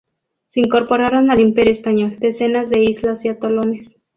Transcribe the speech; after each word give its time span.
Se 0.47 0.59
incorporaron 0.61 1.29
al 1.29 1.39
Imperio 1.39 1.71
Español 1.73 2.17
decenas 2.19 2.71
de 2.71 2.81
islas 2.83 3.23
y 3.23 3.29
atolones. 3.29 3.93